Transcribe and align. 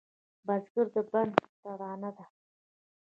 بزګر 0.45 0.87
د 0.95 0.97
بڼ 1.11 1.27
ترانه 1.61 2.09
ده 2.17 2.25